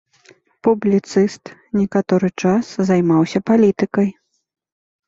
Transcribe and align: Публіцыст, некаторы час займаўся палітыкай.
Публіцыст, 0.67 1.43
некаторы 1.81 2.27
час 2.49 2.73
займаўся 2.89 3.39
палітыкай. 3.53 4.15